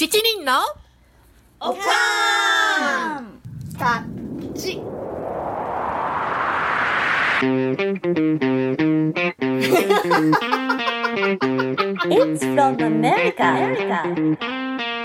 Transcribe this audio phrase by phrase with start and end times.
[0.00, 0.62] 七人の
[1.60, 3.38] おかん
[3.78, 4.02] た
[4.58, 4.80] ち。
[12.08, 13.44] It's from America.
[13.44, 14.38] America.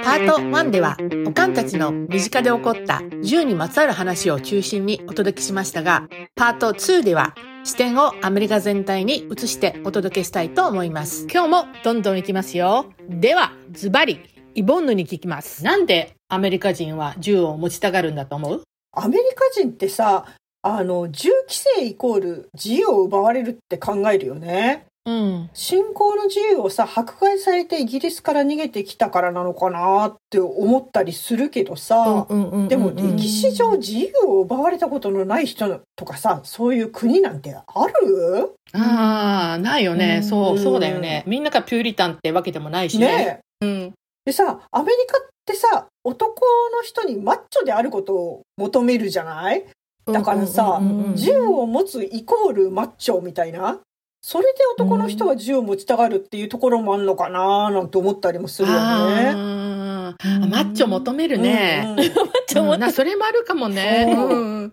[0.05, 0.95] パート1では、
[1.27, 7.35] おかんたちの身近で起こった銃にまつわる話を中心にお届けしましたが、パート2では、
[7.65, 11.27] 視点をアメリカ全体に移してお届けしたいと思います。
[11.29, 12.85] 今日もどんどんいきますよ。
[13.09, 15.65] では、ズバリ、イボンヌに聞きます。
[15.65, 18.63] なんでアメリカ人は銃を持ちたがるんだと思う？
[18.93, 20.25] アメリカ人ってさ、
[20.61, 24.85] あの、銃規制イコール自由を奪われるって考えるよね。
[25.05, 25.49] うん。
[25.53, 32.25] 信仰の自由をさ、迫害されてイギリスから逃げてきたからなのかなって思ったりするけどさ、
[32.69, 37.63] でも歴史上自由を奪われたことのない人とかさ、そういう国なんてあ
[38.01, 38.55] る？
[38.73, 40.21] ああ、ないよね。
[40.23, 41.23] うんそう、そうだよね。
[41.27, 43.07] みんながピューリタンってわけでもないしね。
[43.07, 43.65] ねえ。
[43.65, 43.93] うん。
[44.25, 46.41] でさ、アメリカってさ、男
[46.75, 49.65] の人にマッチョであることを求めるじゃない？
[50.05, 50.79] だからさ
[51.15, 53.79] 銃を持つイコールマッチョみたいな？
[54.21, 57.69] それで男の人は銃を持ちたがるっていうところもあんのかな？
[57.69, 59.33] なんて思ったりもするよね。
[59.33, 60.13] マ
[60.61, 61.83] ッチョ求めるね。
[61.85, 61.97] うんうん。
[61.97, 62.67] ちょっとうん。
[62.69, 64.71] 待ってなそれもあるかもね。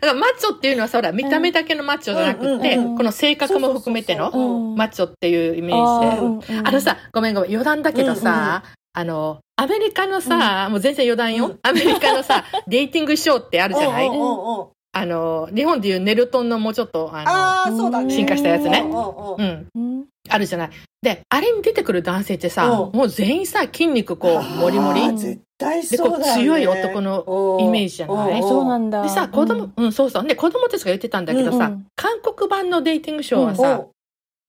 [0.00, 4.30] だからマッチョっていうのはさ、ほら、見た目だけのマッチョじゃなくて、この性格も含めての
[4.76, 6.58] マッチョっていうイメージで。
[6.58, 8.62] ああのさ、ごめんごめん、余談だけどさ、
[8.96, 11.46] あの、アメリカのさ、もう全然余談よ。
[11.46, 11.58] うん。
[11.62, 14.06] アメリカのさ、 デイティングショーってあるじゃない？
[14.06, 14.66] うんうんうんうん。
[14.96, 18.14] あの、日本でいうネルトンのもうちょっと、あああ、そうだね。
[18.14, 18.78] 進化したやつね。
[18.78, 20.04] うんうんうんの、うん、うん。
[20.28, 20.70] あるじゃない。
[21.02, 22.96] で、あれに出てくる男性ってさ、うん。
[22.96, 25.00] もう全員さ、筋肉こう、もりもり？
[25.18, 26.42] 絶対で、こう、そうだよね。
[26.42, 28.40] 強い男のイメージじゃない？
[28.40, 29.02] うんそうなんだ。
[29.02, 30.24] でさ、子供、うん、そうそう。
[30.26, 33.84] で、子供たちが言ってたんだけどさ、うん韓国版のデイティングショーはうんさ、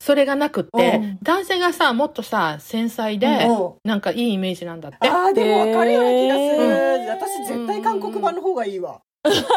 [0.05, 4.97] それがなくって、うん男性がさ、もっとさ、繊細で、うんなんかいいイメージなんだって。
[5.09, 6.65] ああ、でも分かるような気がする。
[7.05, 9.01] へ私絶対韓国版の方がいいわ。
[9.25, 9.51] 私も、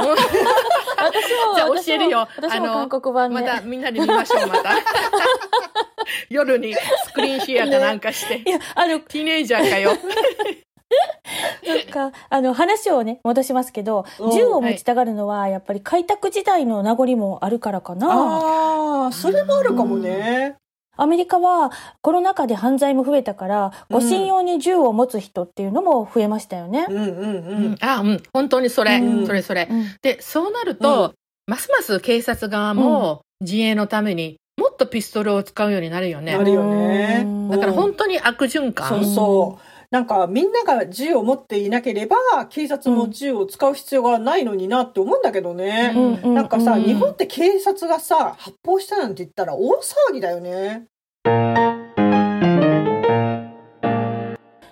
[1.55, 3.41] じゃあ私も教えるよ私もあの韓国版ね。
[3.43, 4.71] またみんなで見ましょう、また。
[6.31, 8.39] 夜にスクリーンシェアかなんかして。
[8.39, 9.91] いや、あの、ティーネイジャーかよ。
[11.67, 18.09] なんか、あの、話をね、戻しますけど、うん銃を持ちたがるのは、やっぱり開拓時代の名残もあるからかな。
[18.11, 20.57] ああ、それもあるかもね。
[20.97, 26.87] アメリカはコロナ禍で犯罪も増えたから、護身用に銃を持つ人っていうのも増えましたよね。
[26.89, 27.07] うんうんう
[27.71, 27.77] ん。
[27.81, 29.69] あ、うん、本当にそれ、うんそれそれ。
[29.71, 31.15] うんで、そうなると、
[31.47, 36.45] ますます警察側も自衛のためにもっとピストルを使うようになるよねな。
[36.45, 38.89] るよねうんだから本当に悪循環。
[38.89, 39.68] そうそう。
[39.91, 42.17] なんかみんなが銃を持っていなければ
[42.51, 45.95] 警察も銃を使う必要がないのになって思うんだけどね。
[46.23, 50.85] うんなんかさ、うん日本って警察がさ、発砲したなんて言ったら大騒ぎだよね。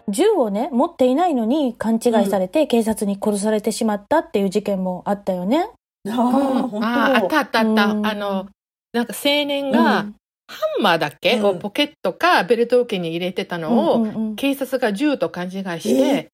[0.09, 5.71] 銃をね、持っていないのに勘違いされて警察に殺されてしまったっていう事件もあったよね。
[6.09, 7.87] ああ、うん本当ああったあったあった。
[7.87, 8.47] うんあの、
[8.93, 10.15] なんか青年が、うん
[10.49, 16.25] ハンマーだっけ、うんをポケットかベルト受けに入れてたのを、うんうん警察が銃と勘違いしえ？
[16.25, 16.29] て、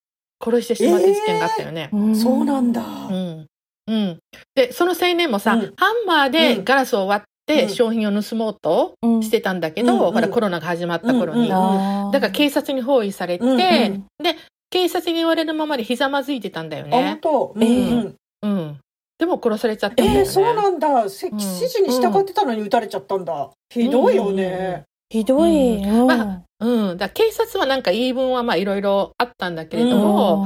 [0.45, 1.89] 殺してしまった事件があったよね。
[1.93, 2.83] うんそうなんだ。
[2.83, 3.47] うん。
[3.87, 4.19] うん。
[4.55, 11.43] で、その青年もさ、うんハンマーでガラスを割ってうん商品を盗もうとうんしてたんだけど、うんうんほらコロナが始まった頃に。
[11.43, 13.59] うんうんあーだから警察に包囲されて、うんうん
[14.23, 14.37] で、
[14.71, 17.19] 警察に言われるままでひざまずいてたんだよあ、本ね。
[17.23, 17.53] 当。
[17.57, 18.79] うんうん。
[19.23, 20.19] でも殺されちゃったんだよね。
[20.19, 21.09] えー、そうなんだ。
[21.09, 23.51] せうん指示に従ってたのに撃たれちゃったんだ。
[23.71, 24.83] ひどいよね。
[25.11, 25.77] ひどい。
[25.77, 26.99] うんうんまうん。
[26.99, 30.45] だから警察はなんか言い分はまあいろいろあったんだけれども、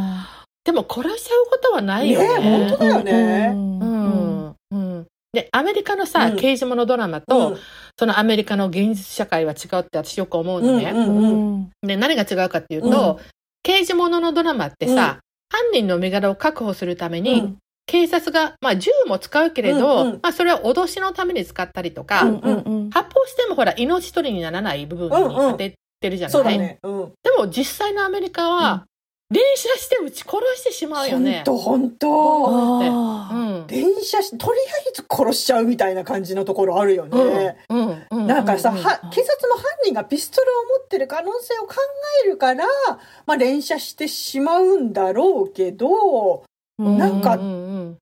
[0.63, 2.29] でも殺しちゃうことはないよね。
[2.29, 4.55] ねえ本当だよねうんううんん。
[4.73, 5.07] うん。
[5.33, 7.57] で、アメリカのさ、うん刑事物ドラマと、
[7.99, 10.91] そのアメリカの現実社会は違うって私よく思うのね。
[10.91, 13.21] うんうんうんで、何が違うかっていうと、
[13.63, 17.57] 刑事物のドラマってさ、犯人の身柄を確保するために、うん
[17.87, 26.79] 警察が、まあ銃も使うけれど、うんうんまあそれは脅しのために使ったりとか、うんうんうん発砲してもほら命取りにならない部分に当ててるじゃない、そうだね。
[26.83, 27.13] うん。
[27.23, 28.87] でも実際のアメリカは、
[29.29, 31.43] 連射して撃ち殺してしまうよ本ね。
[31.45, 32.47] 当本当。
[32.49, 33.67] あーうん。
[33.67, 37.57] 連射し、とりあえず殺しちゃうみたいな感じのところあるよね。
[37.69, 38.07] うん。
[38.09, 38.27] うん。
[38.29, 40.47] なんかさ、警察も犯人がピストル
[40.77, 41.75] を持ってる可能性を考
[42.25, 42.67] えるから、
[43.27, 46.41] まあ連射してしまうんだろうけど、うん
[46.79, 47.39] なんか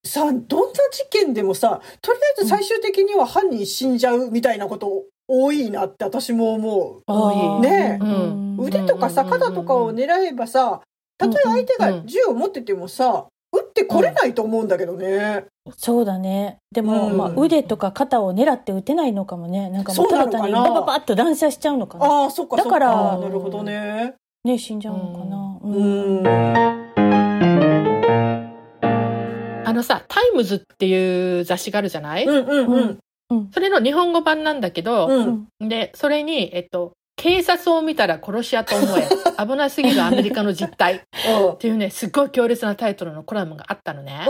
[0.03, 7.61] さ、どんな事件でもさ、とりあえず最終的には犯人死んじゃうみたいなこと多いなって私も思う。
[7.61, 10.81] ねうん腕とかさ、肩とかを狙えばさ、
[11.17, 15.45] たとえ相手が銃を持っててもさ、撃ってこれないと思うんだけどね。
[15.77, 16.57] そうだね。
[16.71, 19.69] でも、うんまあ、腕とか肩を狙って撃てないのかもね。
[19.69, 22.05] なんかもうただ単にバババッと乱射しちゃうのかな。
[22.05, 22.57] ああ、そっか。
[22.57, 24.15] だからなるほどね。
[24.43, 25.59] ね、死んじゃうのかな。
[25.63, 26.74] ううんん。
[29.65, 32.99] あのさ、タイムズっていう雑誌があるじゃない、うんうんうん。
[33.29, 33.51] うん。
[33.51, 35.47] それの日本語版なんだけど、うん。
[35.59, 39.07] で、それに、えっと、警察を見たら殺し屋と思え。
[39.39, 40.95] 危なすぎるアメリカの実態。
[40.95, 44.27] っていうね、すっごい強烈なタイトルのコラムがあったのね。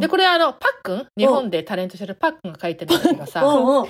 [0.00, 1.06] で、これあの、パックン？
[1.18, 3.44] 日本でタレントしてるパックンが書いてるんだけどさ。
[3.44, 3.86] うん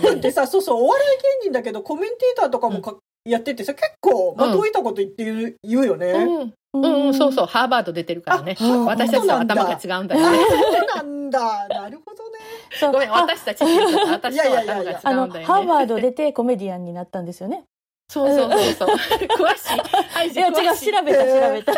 [0.00, 1.06] クンってさ、そうそう、お笑
[1.42, 6.12] い芸人だけど、コメンテーターとかもかやっててさ、結構、まといたこと言って言う言うよね。
[6.12, 8.56] うんうんうん、そうそう、ハーバード出てるからね。
[8.60, 10.38] うん私たちと頭が違うんだよね。
[10.48, 11.68] そうなんだ。
[11.68, 12.38] なるほどね。
[12.78, 15.00] そうごめん、あ私たちって言っちゃった 私とは頭が違うんだよね。
[15.02, 17.64] あの、ハーバード出てコメディアンになったんですよね。
[18.08, 18.88] そうそうそうそう。
[19.36, 19.80] 詳しい。
[20.12, 21.72] はい、いや、違う、調べた、調べた。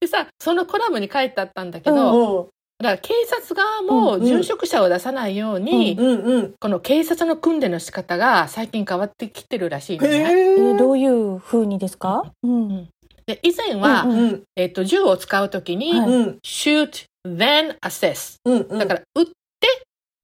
[0.00, 2.48] でさ、そのコラムに書いてあったんだけうど、うん。
[2.80, 6.54] だから警察側もうん殉職者を出さないように、うんうん。
[6.58, 10.16] この警察の訓練の仕方が最近変わってきてるらしいのね。
[10.16, 10.78] へええ。
[10.78, 12.32] どういう風にですか？
[12.42, 12.88] うん。
[13.26, 14.42] で以前は、うんうん。
[14.56, 16.08] えっと銃を使うときに、はい。
[16.08, 16.38] うん。
[16.42, 18.78] shoot then assess うんうん。
[18.78, 19.32] だから撃って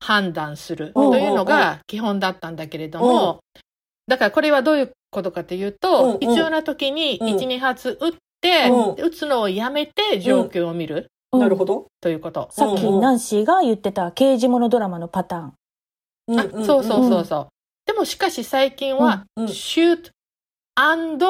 [0.00, 3.40] 判断するうんというのが基本だったんだけれども、
[4.08, 7.28] だからこれはどういうことかというと、うん必要な時にうん。
[7.36, 11.86] 1、2発撃って、撃つのをやめて状況を見るなるほど。
[12.00, 12.48] ということ。
[12.52, 15.52] さっきナンシーが言ってた刑事物ドラマのパターン。
[16.28, 17.46] うんあそうそうそうそう。
[17.86, 20.10] でもしかし最近は、うんうん shoot
[20.74, 21.24] and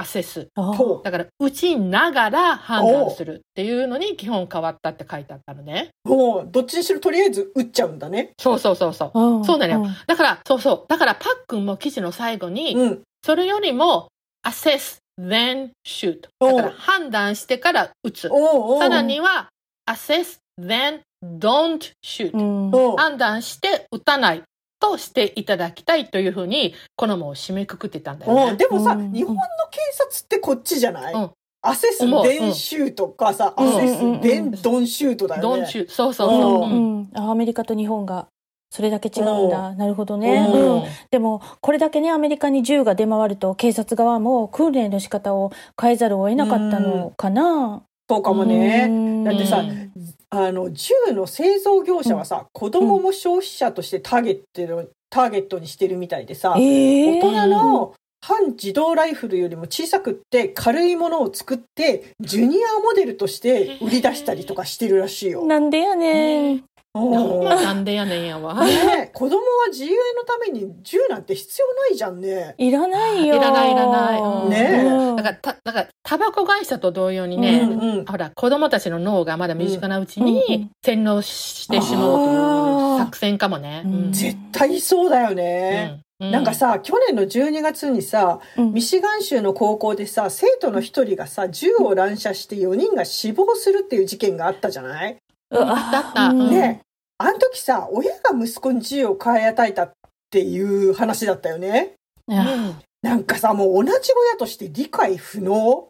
[0.00, 5.90] assess あほだから撃ちながら判断するっていうのに基本変わったって書いてあったのね。
[6.04, 6.08] う。
[6.08, 8.30] もう、どっちにしろとりあえず打っちゃうんだね。
[8.38, 9.20] そうそうそうそう。
[9.20, 10.84] うんそうなのよんだから、そうそう。
[10.88, 13.02] だからパックンも記事の最後に、うん。
[13.24, 14.08] それよりも
[14.46, 18.28] assess then shoot だから判断してから撃つ。
[18.28, 19.48] さらには
[19.86, 22.36] assess then don't shoot.
[22.36, 22.96] うん。
[22.96, 24.42] 判断して撃たない
[24.80, 28.56] としていただきたいというふうにこのもを締めくくってたんだよね。
[28.56, 29.12] でもさ、うん。
[29.12, 31.30] 日本の警察ってこっちじゃない、うん。
[31.62, 32.24] アセス思う。
[32.24, 33.68] 電シュートかさ、うん。
[33.68, 35.66] アセスうん電ドンシュートだよ don't ね。
[35.66, 36.60] shoot そうそうそう。
[36.60, 37.00] ううん。
[37.02, 38.26] うアメリカと日本が
[38.72, 39.74] それだけ違うんだ。
[39.74, 40.48] なるほどね。
[40.50, 40.56] う。
[40.56, 40.84] んうん。
[41.10, 47.82] でも、これだけね、アメリカに銃が出回ると、警察側も訓練の仕方を変えざるを得なかったのかな。
[48.08, 48.88] そうかもね。
[49.30, 49.92] うんだってさうん
[50.34, 65.44] あの、銃の製造業者はさ、子供も消費者としてターゲットの、ターゲットにしてるみたいでさ、え大人の反自動ライフルよりも小さくって軽いものを作って、ジュニアモデルとして売り出したりとかしてるらしいよ。
[65.44, 66.64] なんでやねん。
[66.94, 68.54] なんでやねんやわ。
[68.66, 72.54] ね子供は自由のために銃なんて必要ないじゃんね。
[72.58, 73.36] いらないよ。
[73.36, 74.20] いらないいらない。
[74.20, 74.50] うん。
[74.50, 78.04] ねうんだから、た、だから、タバコ会社と同様にうね、んうん。
[78.04, 83.82] ほら、子供たちの脳がまだ身近なうちに洗脳してしまおうという作戦かもね。
[83.86, 84.12] うん。
[84.12, 86.00] 絶対そうだよね。
[86.20, 88.72] うなんか、さ、去年の12月にさ、うん。
[88.74, 95.16] ミシガン州の高校でさ、生徒の一人がさ、銃を乱射して4人が死亡するっていう事件があったじゃない？
[95.52, 95.98] うんあった。
[95.98, 96.40] あったうん。
[96.40, 96.50] うん。
[96.50, 96.80] ね。
[97.18, 99.92] あの時さ、親が息子に銃を買い与えたっ
[100.30, 101.92] ていう話だったよね。
[102.26, 102.76] うん。
[103.02, 105.88] なんかさ、もう同じ親として理解不能。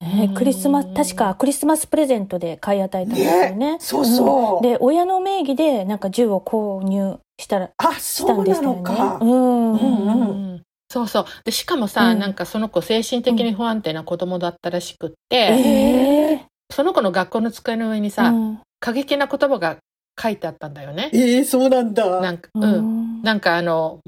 [0.00, 3.76] ねクリスマス、確かクリスマスプレゼントで買い与えたんですよね。
[3.80, 4.62] そうそう。
[4.62, 8.76] で、親の名義でなんか銃を購入したら、あ、したそうなんでしたよね。
[8.76, 9.18] のか。
[9.20, 9.72] うん。
[9.72, 10.62] うんうんうん。
[10.90, 11.24] そうそう。
[11.44, 12.18] で、しかもさ、うん。
[12.18, 19.78] なんかその子精神的に不安定な子供だったらしくって、ええその子の学校の机の上にさ、うん過激な言葉が
[20.20, 21.10] 書いてあったんだよね。
[21.12, 22.20] ええそうなんだ。
[22.20, 23.20] なんか、ううん。
[23.20, 24.00] んなんかあの、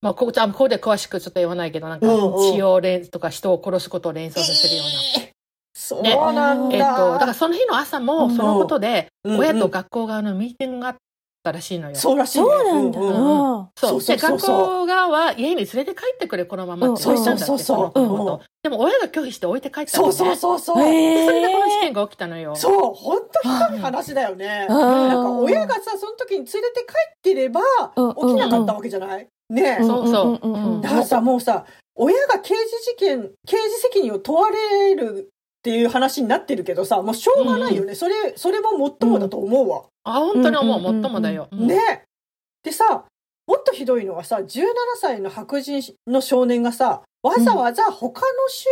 [0.00, 2.06] まあ、ここあここで詳しくちょっと言わないけど、なんか
[2.52, 4.92] 血を連とか人を殺すことを連想させるような。
[5.24, 5.34] えー
[5.76, 6.76] そうなんだ。
[6.76, 10.96] えっと、だからその日の朝もそのことで、うん親と学校側のミーティングがあっ
[11.44, 11.94] たらしいのよ。
[11.94, 12.46] そうらしいね。
[12.46, 13.00] そうなんだ。
[13.00, 14.00] うんうんうんそう。
[14.00, 18.40] そうで、そうそう学校側は家に連れて帰ってくれ、このままってうん言ったんだって、そうそうそうそ。
[18.62, 20.36] でも親が拒否して置いて帰ったのそうね。
[20.36, 20.82] そうそうそう。
[20.84, 22.56] えそれでこの事え件が起きたのよ。
[22.56, 24.66] そう、本当ひどい話だよね。
[24.70, 27.60] うんなんか親がさ、その時に連れて帰ってれば、
[27.94, 29.28] うん起きなかったわけじゃない？
[29.50, 29.82] ねえ。
[29.82, 35.30] うんそうそうだからさ、もうさ、親が刑事事件、刑事責任を問われる
[35.64, 37.94] っていう話になってるけどさ、もうしょうがないよね。
[37.94, 39.84] それ、それも最もだと思うわ。
[40.04, 40.78] あ、本当に思う。
[40.78, 41.48] うんうんうんうんもっともだよ。
[41.52, 42.02] ねえ。
[42.62, 43.06] でさ、
[43.46, 44.62] もっとひどいのはさ、17
[45.00, 48.26] 歳の白人の少年がさ、わざわざ他の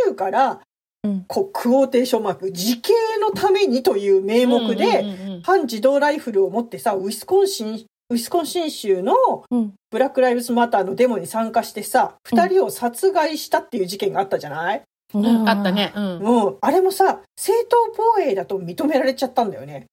[0.07, 0.59] 州から、
[1.03, 9.15] うんこう、クオーテーションマーク、自警のためにという名目で、うんうんうんうん反自動ライフルを持ってさ、ウィスコンシン、ウィスコンシン州の
[9.49, 14.83] うんブラック・ライブズ・マターのデモに参加してさ、うん二人を殺害したっていう事件があったじゃない？
[15.13, 15.71] うんあった。
[15.71, 15.93] ね。
[15.95, 16.19] うん。
[16.19, 16.57] うん。
[16.61, 19.85] あれもさ、正当防衛だと認められちゃったんだよね。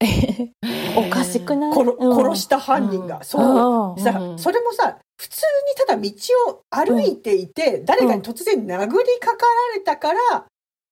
[0.96, 1.72] おかしくない？
[1.72, 3.18] 殺うん殺した犯人が。
[3.18, 3.94] うんそう。
[3.96, 6.10] うんさうん、それもさ、普通にただ道
[6.50, 10.18] を歩いていて、誰かに突然殴りかかられたから、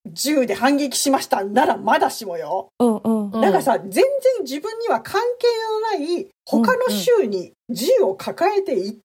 [0.06, 2.68] 銃で反撃しましたならまだしもよ。
[2.78, 3.30] うんうん。
[3.32, 4.04] うんなんかさ、全然
[4.42, 5.46] 自分には関係
[5.98, 9.00] のない他の州に銃を抱えていって、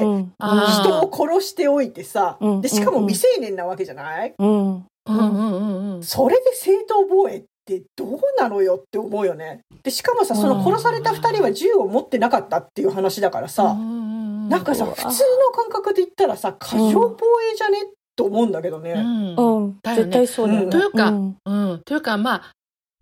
[0.00, 4.34] うん人を殺しておいてさうん、で、しかも未成年なわけじゃない？
[4.38, 4.48] うん。
[4.48, 6.02] うんうんうんうん。
[6.02, 9.60] それで正当防衛ってどうなのよって思うよね。
[9.82, 15.12] で、しかもさ、その殺された二人は銃を持ってなかったっていう話だからさ、ななんかさ、普通の
[15.52, 17.18] 感覚で言ったらさ、過剰防
[17.52, 17.78] 衛じゃね？
[18.16, 18.92] と思うんだけどね。
[18.92, 19.78] うんうん。
[19.82, 20.70] だよね絶対そうだよね。
[20.70, 21.82] というかんうん。
[21.84, 22.52] というか、まあ、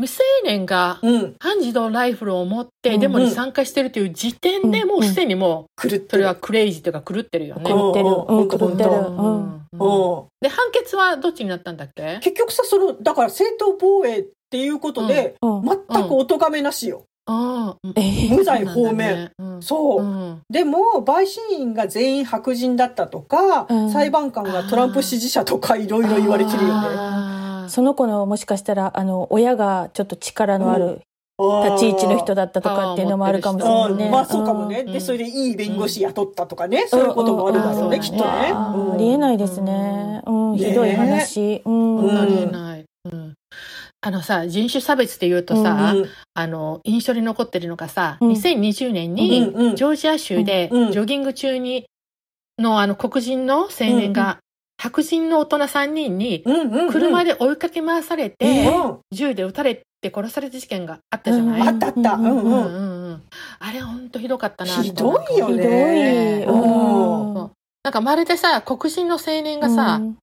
[0.02, 1.36] 未成年がうん。
[1.38, 6.04] 半自動ライフルを持ってうんデモに参加してるという時点でうんもうすでにも狂ってる。
[6.04, 7.70] う、それはクレイジーというか狂ってるよね。
[7.70, 8.04] 狂ってる。
[8.04, 8.90] 狂ってる。
[10.40, 12.18] で、判決はどっちになったんだっけ？
[12.20, 15.62] 結局さ、その、だから正当防衛っていうことで、うん。
[15.64, 15.76] 全
[16.08, 17.04] くお咎めなしよ。
[17.24, 19.30] ああ、え無罪放免。
[19.38, 20.02] うんそう。
[20.02, 26.88] うんでも、陪審員が全員白人だったとか、うん裁判官がトランプ支持者とかいろいろ言われてるよね。
[27.68, 31.02] その子のもしかしたら、あの、親がちょっと力のある
[31.38, 34.04] 立ち位置の人だったとかっていうのもあるかもしれないね。
[34.06, 34.80] うんまあそうかもね。
[34.80, 36.86] うんで、それでいい弁護士雇ったとかね。
[36.88, 38.22] そういうこともあるだろうね、うんきっとね。
[38.24, 40.22] ありえないですね。
[40.26, 41.62] うん、ねひどい話。
[41.64, 41.96] うん。
[41.98, 42.84] うんありえない。
[43.12, 43.34] うん
[44.04, 51.86] あのさ、人種差別って言うとさ、うんあの、印象に残ってるのがさ、うん2020年にうんうんジョージア州でうんジョギング中に
[52.58, 54.38] のあの黒人の青年が
[54.82, 56.42] 白人の大人3人に。
[56.90, 62.14] 車で追いかけ回されて、うん銃で撃たれて殺された事件があったじゃない、うんあったあった。
[62.14, 62.42] うんうん。
[62.42, 63.22] うんうんうん
[63.60, 65.56] あれほんとひどかったなひどいよひどい。
[65.58, 66.46] ね。
[66.48, 67.50] うん
[67.84, 70.18] なんかまるでさ、黒人の青年がさ、うん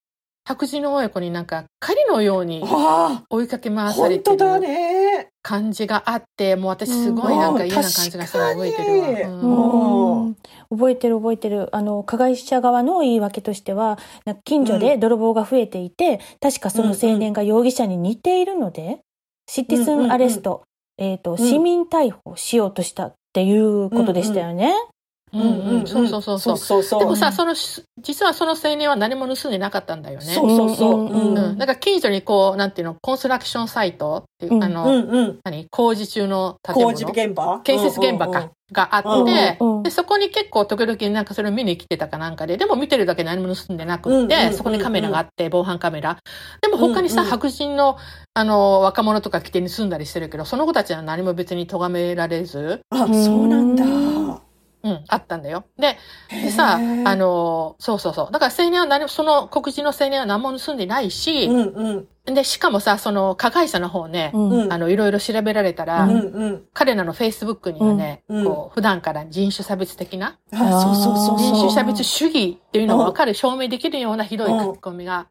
[0.45, 5.28] 白人の親子になんか狩りのようにあ追いかけあ、回されて本当だるね。
[5.41, 10.36] 感じがあって、もう私すごいなんか嫌な感じがしたの覚えてるわ。
[10.69, 11.75] 覚えてる覚えてる。
[11.75, 19.00] あの、加害者側の言い訳としては、なんか近所で泥棒が増えていて、確かその青年が容疑者に似ているので、
[19.48, 20.63] シティズンアレスト、
[20.98, 24.65] えっ、と、市民逮捕しようとしたっていうことでしたよね。
[24.65, 24.77] うんうん、
[25.31, 26.57] そうそうそうそう。
[26.57, 27.00] そうそうそう。
[27.00, 27.53] でもさ、その、
[28.01, 30.25] 実はその青年は何も盗んでなかったんだよね。
[30.25, 31.05] そうそうそう。
[31.05, 31.33] うん。
[31.57, 35.39] なんか近所にこう、なんていうの、コンストラクションサイトっていう、うんあの、うんうん。
[35.43, 37.59] 何工事中の建工物事現場？
[37.63, 46.19] 建設現場か、うんうんうんがあって、うんうんで、そこに結構時々なんかそれを見に来てたかなんかで、でも見てるだけ何も盗んでなくって、そこにカメラがあって、防犯カメラ。
[46.62, 47.98] でも他にさ、うんうん白人の、
[48.36, 54.39] あの、若者とか来て盗んだりしてるけど、その子たちは何も別に咎められず、あ、そうなんだ。
[54.81, 55.65] うん、あったんだよ。
[55.77, 55.98] で、
[56.29, 58.31] でさ、あの、そうそうそう。
[58.31, 62.33] だから青年は何も、その黒人の青年は何も盗んでないし、うんうん。
[62.33, 66.63] で、しかもさ、その加害者の方ね、うんうんあの、いろいろ調べられたら、うんうん。
[66.74, 71.55] 彼らのフェイスブックにはね、うんこう、普段から人種差別的な、あ、そうそうそう人。
[71.55, 75.27] 種差別主義っていうのが分かる、証明できるようなひどい書き込みが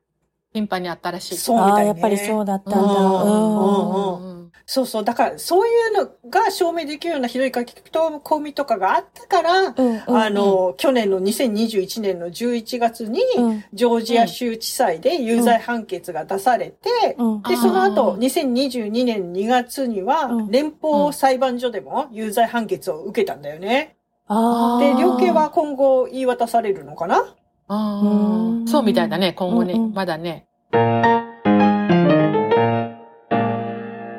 [0.53, 1.37] 頻繁にあったらしい。
[1.37, 1.87] そうみたいね。
[1.89, 2.81] やっぱりそうだったんだ。
[2.81, 4.28] うんうんうん
[4.71, 5.05] そうそう。
[5.05, 13.65] だから、そういうのが証明できるようなひどい書き込みとかがあったから、うんうんあの、去年の2021年の11月に、うん。
[13.73, 17.43] ジョージア州地裁で有罪判決が出されて、うん。
[17.45, 18.19] で、その後、あー。
[18.19, 20.51] 2022年2月にはう、ん。
[20.51, 23.97] 連邦裁判所でも有罪判決を受けたんだよね。
[24.27, 27.35] あで、ー量刑は今後言い渡されるのかな？
[27.69, 28.65] あうん。
[28.65, 29.95] ーそうみたいだね、今後ね、うんうん。
[29.95, 30.47] まだね。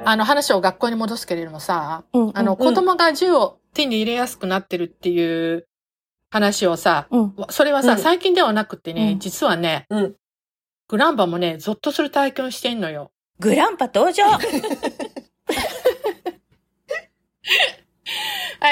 [0.10, 2.58] あの話を学校に戻すけれどもさ、うんあの、うん。
[2.58, 5.68] 子供が銃を手に入れやすくなってるっていう
[6.32, 7.36] 話をさ、うん。
[7.52, 8.00] それはさ、うん。
[8.00, 9.20] 最近ではなくてね、うん。
[9.20, 10.16] 実はね、うん。
[10.88, 13.12] グランパもね、ゾッとする体験をしてんのよ。
[13.40, 14.24] グランパ登場。
[14.34, 14.40] は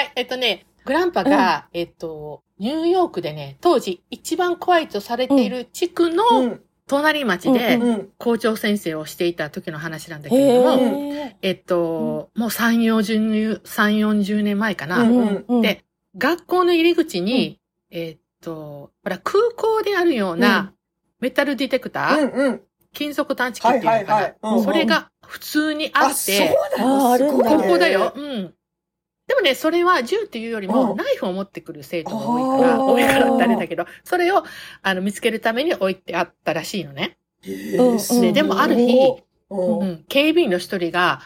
[0.02, 6.60] い、えっとね、グランパが、えっと、ニューヨークでね、当時一番怖いとされている地区うのん。
[6.88, 8.08] 隣町でうんうん。
[8.18, 11.36] 校長先生をしていた時の話なんだけへれども、え。
[11.42, 15.02] えっと、もう3、40、3、40年前かな。
[15.02, 15.84] うんうんで、
[16.16, 20.72] 学校の入り口に、えっと、ほら、空港であるよううな
[21.20, 22.60] メタルディテクター、うんうん。
[22.92, 28.12] 金属探知機っていうのかな、それが普通にあって、ここだよ。
[28.16, 28.54] うん。
[29.28, 34.42] でもね、それは銃っていうよりも、うんナイフを持ってくる生徒が多いから、多いからってあれだけど、それを、
[34.82, 37.18] あの、見つけるために置いてあったらしいのね。
[37.42, 41.22] で、でもある日、うんうん、警備員の一人が、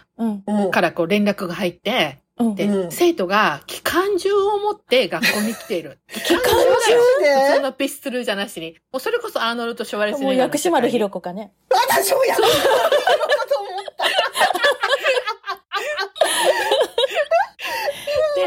[0.72, 2.54] からこう連絡が入って、うん。
[2.54, 5.98] で、うん生徒が機関銃を持って学校に来ている。
[6.08, 8.76] 機関銃マジ普通でのピストルじゃなしに。
[8.92, 11.14] もうそれこそアーノルド・シュワレスネもうガーの薬師丸ひろ子。
[11.14, 11.52] 子かね。
[11.70, 14.04] 私もやろうかと思った。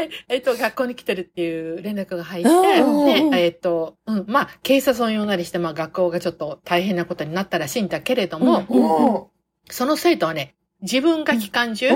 [0.08, 9.30] で、ええっと、学校に来てるっていう連絡が入って、で、えっと、うん、まあ、警察を呼んだりして、まあ、学校がちょっと大変なことになったらしいんだけれども、
[9.70, 11.90] その生徒はね、自分が機関銃、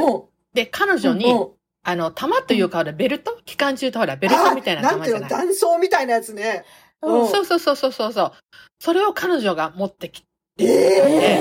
[0.55, 1.35] で、彼女に、
[1.83, 5.21] あの、弾というか、ベルト機関銃とほら、ベルトみたいな弾じゃない。
[5.21, 6.65] なんていうの弾倉みたいなやつね。
[7.03, 8.33] うん、そうそうそうそうそう。
[8.79, 10.23] それを彼女が持ってき
[10.57, 11.41] て、え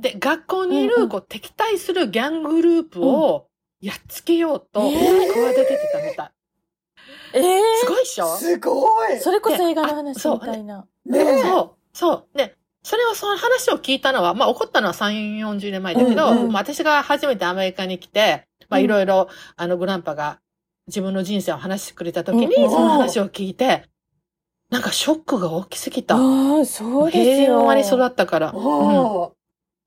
[0.00, 3.48] ー、で、学校にいる、こう、敵対するギャングループを
[3.80, 6.30] やっつけようと、企ててたみたい。
[7.34, 7.42] えー、
[7.80, 8.36] すごいっしょ？
[8.36, 9.18] すごい。
[9.20, 10.86] それこそ映画の話みたいな。
[11.06, 11.42] ね。
[11.42, 12.26] そう、そう。
[12.36, 20.40] で、それを、その話を聞いたのは、まあ、起こったのは3、40年前だけど、うんうん、まあ、私が初めてアメリカに来て、まあ、いろいろ、あの、グランパが
[20.86, 23.84] 自分の人生を話してくれた時に、その話を聞いて、
[24.70, 26.16] なんかショックが大きすぎた。
[26.16, 26.18] あ
[26.62, 27.46] あ、そうですよ。
[27.46, 28.52] 平和に育ったから。
[28.52, 29.22] うん。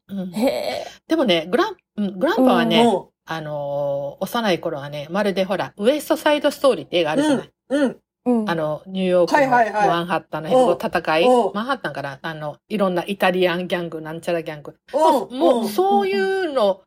[0.10, 2.86] うん、でもね、グラン、グランパはね、
[3.32, 7.52] あのー、幼い頃はね、まるでほら、ウエストサイドストーリーって映画あるじゃない。
[7.70, 7.98] うん。
[8.24, 14.76] うん、あの、ニューヨークのマンハッタンの戦い、マンハッタンからあの、いろんなイタリアンギャング、なんちゃらギャング。
[14.94, 16.82] もう、そういうの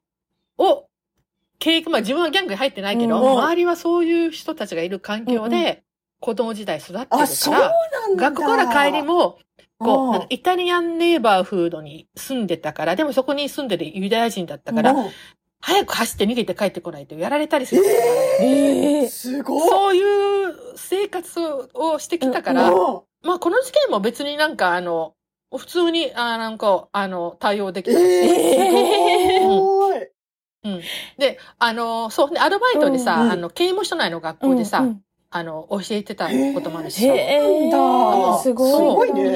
[0.58, 0.86] を、
[1.58, 5.82] 経験、まあ自分はギャングに入ってないけど、周りはそういう人たちがいる環境で、
[6.20, 7.72] 子供時代育ってるから、
[8.16, 9.38] 学校から帰りも、
[9.78, 14.94] こう、イタリアンネイバーフードに住んでたから、でもそこに住んでるユダヤ人だったから、
[15.64, 17.82] 早く走って逃げて帰ってこないとやられたりする。
[18.42, 19.68] えー、すごい。
[19.70, 20.02] そうい
[20.50, 21.40] う生活
[21.72, 25.14] をしてきたから、まあこの事件も別になんかあの、
[25.56, 28.04] 普通に、あなんか、あの、対応できたし。
[28.04, 30.08] えー、すごい。
[30.64, 30.80] うん。
[31.16, 37.14] で、あの、そうね、アルバイトでさ、うんうん、あの、刑務所内の学校でさ、うんうん、あの、教えてたこともあるしさ。
[37.14, 38.70] へえー、すごい。
[38.70, 39.30] すごいね。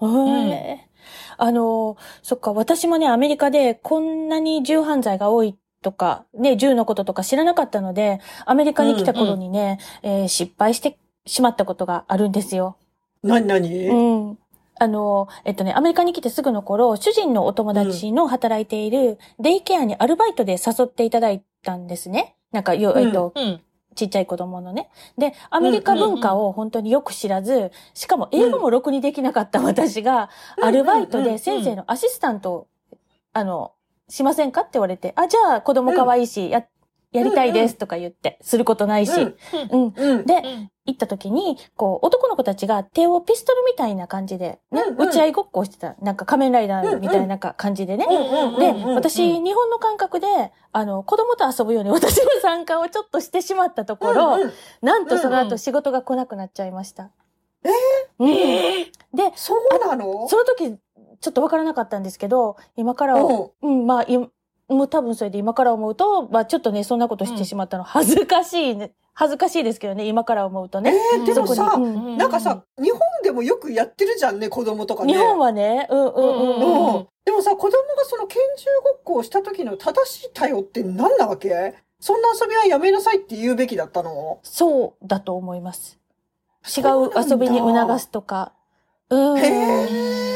[0.00, 0.93] うん
[1.36, 12.76] あの、そっか、私もね、アメリカでこんなに銃犯罪が多いとか、ね、銃のこととか知らなかったので、アメリカに来た頃にね、うんうん、えー、失敗してしまったことがあるんですよ。
[13.22, 13.94] なになにう
[14.32, 14.38] ん。
[14.78, 22.34] あの、えっとね、アメリカに来てすぐの頃、主人のお友達の働いているデイケアにアルバイトで誘っていただいたんですね。
[22.50, 23.60] なんか、よ、えっと、うん
[23.94, 24.90] ちっちゃい子供のね。
[25.16, 30.30] で、アメリカ文化を本当によく知らず、しかも英語もろくにできなかった 私が、
[30.62, 32.66] アルバイトで先生のアシスタントを、
[33.32, 33.72] あの、
[34.08, 36.64] しませんかって言われて、あ、じゃあ子供可愛いし、や、
[37.14, 39.12] やりたいですとか言って、することないし。
[39.70, 40.26] うん。
[40.26, 40.42] で、
[40.84, 45.94] 行った時に、こう、男の子たちが手をピストルみたいな感じで、ね、打ち合いごっこをしてた。
[46.02, 48.06] なんか仮面ライダーみたいな感じでね。
[48.58, 50.26] で、私、日本の感覚で、
[50.72, 54.38] あの、子供と遊ぶように私の参加をちょっとしてしまったところ、
[54.82, 57.10] なんとその後仕事が来なくなっちゃいました。
[57.62, 57.68] え？
[58.20, 58.90] ー、え？
[59.14, 60.28] ー、で、そうなの？
[60.28, 60.76] その時、
[61.20, 64.04] ちょっとわからなかったんですけど、今から、うん、まあ、
[64.68, 68.92] もう多分それで今から思うと、まあちょっとね、そんなことしてしまったの恥ずかしいね。
[69.12, 70.92] 恥ずかしいですけどね、今から思うとね。
[71.14, 75.12] えー、でもさ、うん、なんかさ、日本でもよくやってるじゃんね、子供とかね。
[75.12, 77.06] 日本はね、うんうんうん、うん。
[77.24, 81.74] でもさ、子供がその拳銃ごっこをした時の正しい対応って何なわけ？
[82.00, 84.40] そんな遊びはやめなさいって言うべきだったの？
[84.42, 85.98] そうだと思います。
[86.76, 88.52] 違う遊びに促すとか。
[89.10, 89.38] うん。
[89.38, 90.33] へー。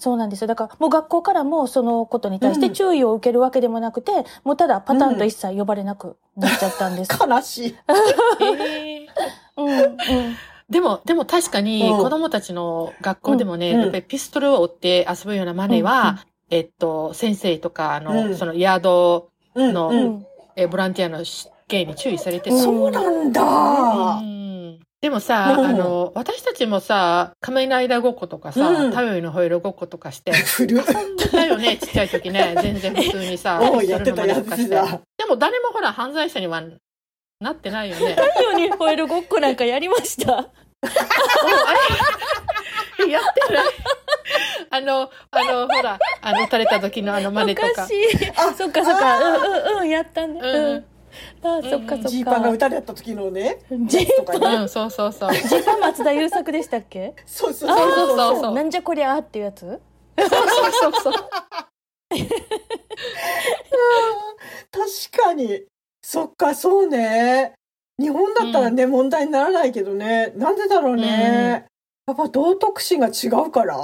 [0.00, 0.46] そうなんですよ。
[0.46, 7.10] だから、もう学校からもそのことに対して注意を受けるわけでもなくて、うん、もうただパターンと一切呼ばれなくなっちゃったんです。
[7.22, 7.76] うん、悲しい。
[8.40, 9.96] えー、うん、うん。
[10.70, 20.22] でも、でも確かに子供たちの学校でもね、うん、やっぱりピストルを追って遊ぶようなマネは、えっと、先生とか、あの、そのヤードの、
[20.56, 21.24] えボランティアの
[21.68, 24.39] 刑に注意されてそうなんだ。
[25.02, 30.68] うんでもさ、あの、私たちもさ、仮面ライダーごっことかさ、うん、太陽のホイールごっことかして、遊ん
[31.16, 32.54] でたよね、 ちっちゃい時ね。
[32.60, 35.00] 全然普通にさ、やってたやつだ。
[35.16, 36.62] でも誰もほら、犯罪者には
[37.40, 38.14] なってないよね。
[38.14, 40.36] 太陽にホイールごっこなんかやりました。
[40.36, 40.46] あ
[42.98, 43.64] れやってない。
[44.68, 47.68] あの、あの、ほら、あの、垂れた時のあの真似とか。
[47.70, 48.06] おかしい。
[48.36, 49.18] あ、そっかそっか。
[49.18, 50.40] うんうんうん、やったね。
[50.40, 50.84] うん
[51.42, 52.08] あそっかそっか。
[52.08, 53.58] ジーパンが打たれた時のね。
[53.86, 55.32] ジーパン、そうそうそう。
[55.32, 57.14] ジーパン松田優作でしたっけ？
[57.26, 58.54] そうそうそうそうそう。
[58.54, 59.60] なんじゃこりゃーっていうやつ？
[59.60, 60.30] そうそう
[60.72, 61.14] そうそう。
[64.70, 65.64] 確かに。
[66.02, 67.54] そっか、そうね。
[68.00, 70.32] 日本だったらね、うん、問題にならないけどね。
[70.36, 71.66] なんでだろうね。
[72.08, 73.76] うん、やっぱ道徳心が違うから？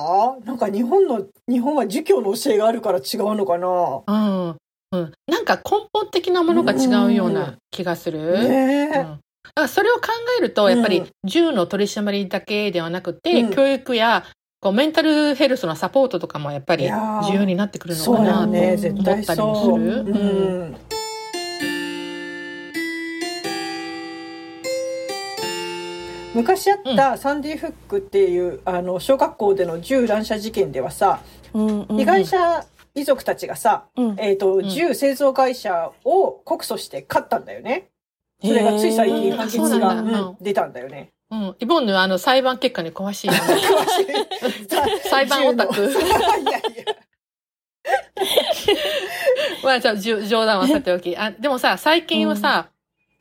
[0.44, 4.02] なんか日本の、日本は儒教の教えがあるから違うのかな？
[4.06, 4.12] う
[4.52, 4.56] ん。
[4.92, 8.49] うん、なんか根本的なものが違うような気がする。
[8.49, 9.20] ねうん、だか
[9.55, 10.03] らそれを考
[10.38, 14.25] えると、やっぱり銃の取り締まりだけではなくて、うん、教育や
[14.61, 20.77] こうメンタルヘルスのサポートとかもやっぱり重要になってくるのかなと思ったりもする。
[26.35, 31.20] 昔あったサンディ・フックっていうあの小学校での銃乱射事件ではさ、
[31.55, 31.96] うんうん。
[31.96, 32.62] 被害者
[32.96, 37.90] 遺族たちがさ、うんえっ、と、銃製造会社を告訴して勝ったんだよね。
[38.42, 41.11] それがつい最近判決が、出たんだよね。
[41.30, 41.56] うん。
[41.59, 43.40] イボンヌ、あの、裁判結果に詳しいよね。
[45.09, 45.94] 裁判オタク いやい
[46.44, 46.61] や。
[49.62, 51.16] まあ、じゃ冗談はさておき。
[51.16, 52.70] あ、でもさ、最近はさ、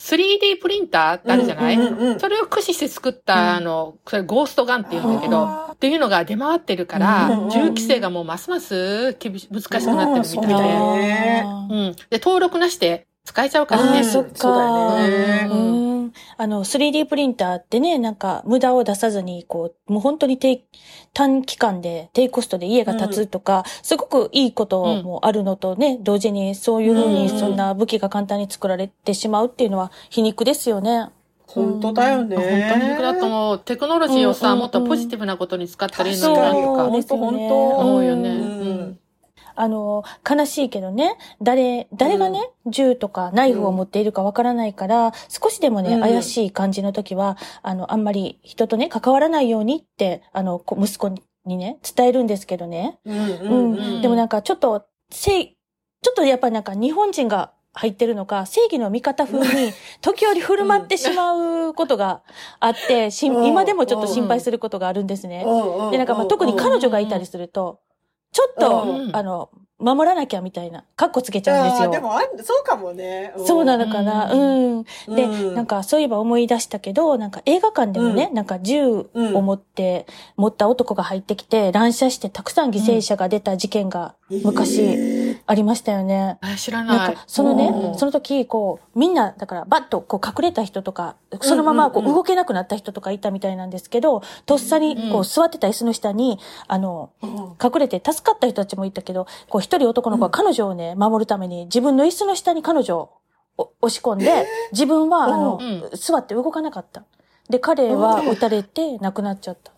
[0.05, 9.79] 3D プリンターってあるじゃない、うんうんうんうんそれを駆使して作った、あの、それゴーストガンって言うんだけど、あっていうのが出回ってるから、銃規制がもうますます厳し難しくな
[10.19, 11.43] ってるみたいうんで。
[11.43, 11.95] そうん。
[12.09, 14.03] で、登録なしで使えちゃうからね。
[14.03, 15.94] そっかそうだよね。
[16.05, 16.13] ううん。
[16.37, 20.63] あの、3D プリンターってね、なんか、無駄を出さずに、こう、もう本当に低、
[21.13, 31.09] 短期間で、低コストで家が建つとか、すごくいいこともあるのとね、同時にそういうふうに、うんそんな武器が簡単に作られてしまうっていうのは皮肉ですよね。
[31.47, 32.35] 本当だよね。
[32.35, 33.59] 本当に僕だと思う。
[33.59, 37.67] テクノロジーをさ、うんうんうんもっとポジティブなことに使ったらいいのそうになとか本当本当。
[37.77, 38.29] 思うよね。
[38.29, 38.41] ううん
[38.91, 38.99] ん。
[39.55, 51.09] あの、悲しいけどね、誰、誰がね、銃とかナイフを持っているかわからないから、少しでもね、うん怪しい感じの時は、あの、あんまり人とね、関わらないようにって、あの、こ息子
[51.45, 52.99] にね、伝えるんですけどね。
[53.05, 53.77] うんううんん。
[53.77, 54.01] うん。
[54.01, 55.57] でもなんかちょっと、せい、
[56.01, 62.21] ちょっとやっぱりなんか日本人が入ってるのか、正義の味方風に時折振る舞ってしまうことが
[62.59, 65.43] あって、今でもちょっと心配することがあるんですね。
[65.45, 67.79] うんうんで、なんかまあ特に彼女がいたりすると、
[68.35, 69.15] ちょっと、うん。
[69.15, 71.89] あの、守らなきゃみたいな、カッコつけちゃうんですよ。
[71.89, 73.33] でもあんそうかもね。
[73.37, 73.45] ん。
[73.45, 74.83] そうなのかな、ううん。
[74.83, 75.55] で、うん。
[75.55, 84.81] なんかそういえば思い出したけど、なんか映画館でもね、うなんか銃を持って、持った男が入ってきて、乱射してたくさん犠牲者が出た事件が昔。
[84.81, 86.38] えありましたよね。
[86.41, 103.10] あ知らないなんか。、そのうねん、その時、こう、みんな、だから、バッと、こう、隠れた人とか、そのまま、こう、動けなくなった人とかいたみたいなんですけど、とっさに、こう座ってた椅子の下に、あの、ー隠れて助かった人たちもいたけど、こう一人男の子は彼女をね、守るために自分の椅子の下に彼女を
[103.58, 107.03] お押し込んで、自分は、あの、うん座って動かなかった。
[107.49, 109.71] で、彼は撃たれて亡くなっちゃった。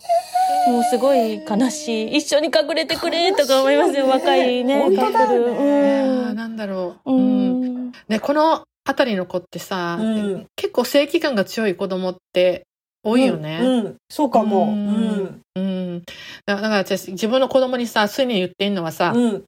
[0.67, 2.17] もうすごい悲しい。
[2.17, 7.11] 一緒に隠れてくれとか思いますよ、ね若いね、本当だよねなんだろう。
[7.11, 7.87] ううん。
[7.87, 7.91] ん。
[8.07, 12.65] ね、このあたりの子ってさ、うん結構正義感が強い子供って
[13.03, 13.59] 多いよね。
[13.61, 14.65] うんうんそうかも。
[14.65, 15.41] ううんん。
[15.55, 16.03] うん。
[16.45, 19.43] だだから私、自分の子供にさ、常に言ってんのはさ、うん。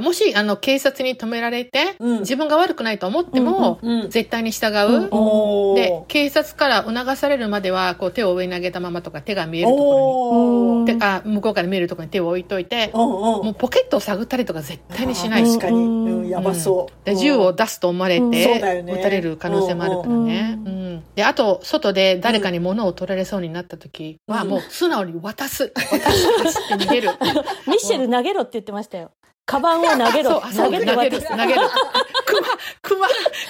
[0.00, 4.10] もし、あの、警察に止められて、うん自分が悪くないと思っても、うん。
[4.10, 5.08] 絶対に従うんう。
[5.10, 10.92] おーで、警察から促されるまでは、こう、手を上に上げたままとか、手が見えるところ
[11.26, 15.76] に、向こうから見えるところに手を置いといて、うんうんもうポケットを探ったりとか絶対にしないし確かに。
[15.76, 17.04] うんうんやばそう。
[17.04, 18.46] で銃を出すと思われうんて、
[18.86, 20.58] 撃たれる可能性もあるからね。
[20.64, 21.04] ううんん。
[21.14, 25.72] で、あと、外で誰かに物を取られそうになった時は、うんもう素直に渡す。
[25.74, 26.42] 渡す。
[26.42, 27.10] 走って逃げる。
[27.68, 29.10] ミッシェル投げろって言ってましたよ。
[29.46, 30.40] カバンを投げろ。
[30.40, 31.20] 投げ投げる。
[31.22, 31.36] 投。
[31.36, 31.60] げる。
[32.82, 33.08] 熊、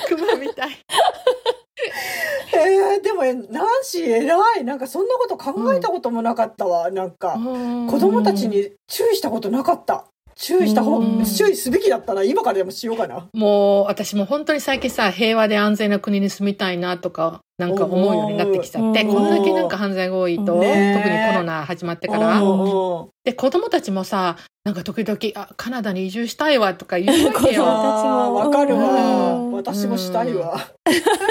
[0.09, 0.70] 熊、熊みたい。
[2.54, 4.64] えー、でも、ナンシー偉い。
[4.64, 6.90] なんかそんなこと考えたこともなかったわ。
[6.90, 10.07] なんか、子子供たちに注意したことなかった。
[10.37, 12.24] 注意した方うん、注意すべきだったな。
[12.24, 13.28] 今からでもしようかな。
[13.33, 22.40] もう、私も本当に最近さ、平和で安全な国に住みたいなとか、なんか思うようになってきちゃって、うんこんだけなんか犯罪が多いと、ね特にコロナ始まってから、
[23.25, 27.64] で、子供たちもさ、なんか時々、あ、カナダに移住したいわとか言うわけ子供よ。
[28.35, 29.35] わかるわ。
[29.35, 29.53] うん。
[29.53, 30.59] 私もしたいわ。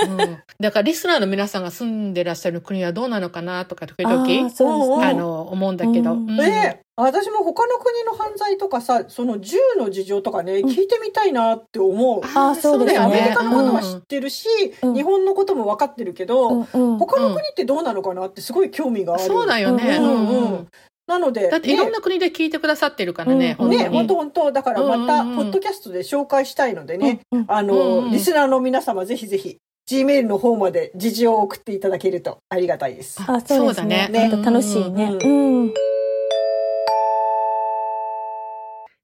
[0.08, 0.18] うん。
[0.60, 4.50] だからリスナーの皆さんが住んでらっしゃる国はどうなのかなとか時々、あね。
[4.56, 6.18] あの、思うんだけど。
[6.42, 12.22] ええ私も他の国の犯罪とかさ、その銃の事情とかね、聞いてみたいなって思う。
[12.24, 14.48] あーそうですね、よねアメリカのことは知ってるし、
[14.84, 14.94] うん。
[14.94, 19.24] 日本のことも分かってるけど、うんうん他の国ってどうなのかなってすごい興味がある。
[19.24, 19.98] そうだよね。
[19.98, 20.68] うんうんうんうん
[21.06, 23.90] なので、だっていろんねな国で聞いてくださってるからね、うんね、本当に。
[23.90, 29.58] 本当本当だからまた、ポッドキャストで紹介したいのでね、うんうんあの、うんうんリスナーの皆様ぜひぜひ、
[29.90, 33.22] Gmail の方まで事情を送っていただけるとありがたいです。
[33.22, 34.06] あ、そうですね。
[34.08, 35.18] そうだねちょっと楽しいね。
[35.22, 35.74] ううん。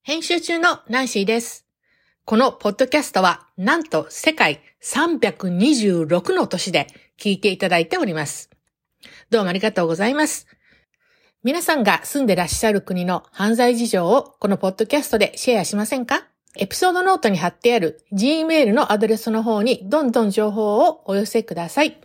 [0.03, 1.68] 編集中のナンシーです。
[2.29, 6.85] このポッドキャストは、なんと世界326の都市で
[7.19, 8.51] 聞いていただいております。
[9.31, 10.45] どうもありがとうございます。
[11.43, 16.27] 皆さんが住んでらっしゃる国の犯罪事情をこのポッドキャストでシェアしませんか？
[16.55, 21.97] エピソードノートに貼ってある Gmail のアドレスの方にどんどん情報をお寄せください。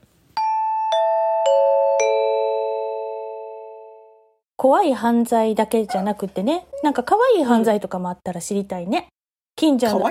[4.57, 9.09] 怖い犯罪だけじゃなくてね、なんか可愛い犯罪とかもあったら知りたいね。
[9.57, 10.11] 近所の。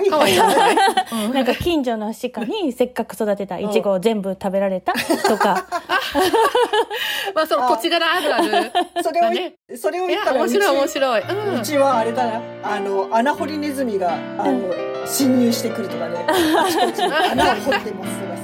[1.32, 4.92] なんか近所の鹿にせっかく育てたイチゴを全部食べられた？
[5.28, 5.66] とか。
[7.34, 8.72] まあ、その土地柄あるある。
[9.02, 11.22] それをい、ねそれを言ったら面白い面白い。
[11.58, 14.72] うちはあれだなあの穴掘りネズミがあの、
[15.06, 16.32] 侵入してくるとかねあ
[16.70, 18.36] ちこちに穴を掘ってますとか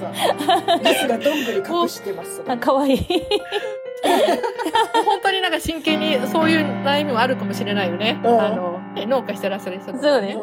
[0.76, 2.98] さリスがどんぐり隠してますとかあ、かわいい。
[5.04, 8.18] 本当になんか真剣にそういう悩みもあるかもしれないよね。
[8.24, 10.42] うんあの、ね農家してらっしゃる人そうですね。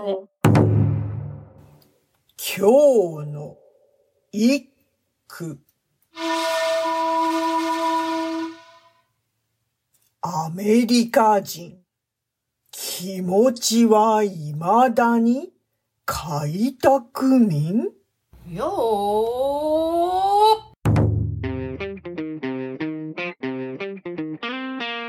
[2.40, 3.58] 今日の
[4.32, 4.70] 一
[5.28, 5.60] 句。
[10.22, 11.80] アメリカ人
[12.72, 14.54] 気持ちは未
[14.94, 15.52] だに
[16.06, 17.90] 開拓民？
[18.54, 18.68] よ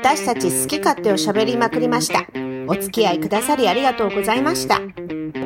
[0.01, 2.25] 私たち好き勝手を喋りまくりました。
[2.69, 4.79] お付き合いくださりありがとうございました。
[4.79, 4.83] こ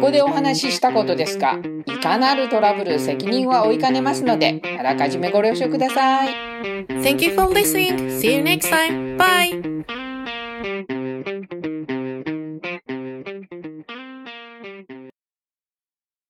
[0.02, 6.34] こでお話ししたことですが、いかなるトラブル責任は負いかねますので、あらかじめご了承ください。
[6.88, 8.10] Thank you for listening.
[8.20, 9.18] See you next time.
[9.18, 10.93] Bye.